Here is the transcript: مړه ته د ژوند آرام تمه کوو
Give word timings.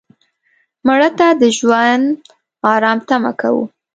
مړه 0.85 1.09
ته 1.17 1.27
د 1.41 1.43
ژوند 1.57 2.05
آرام 2.71 2.97
تمه 3.07 3.31
کوو 3.41 3.63